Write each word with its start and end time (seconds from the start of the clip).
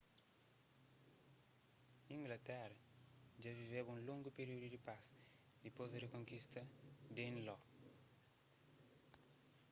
inglatera 2.15 2.75
dja 3.39 3.51
viveba 3.61 3.93
un 3.95 3.99
longu 4.09 4.29
períudu 4.39 4.67
di 4.71 4.79
pas 4.87 5.05
dipôs 5.63 5.89
di 5.91 5.97
rikonkista 6.05 6.61
di 7.05 7.11
danelaw 7.17 7.59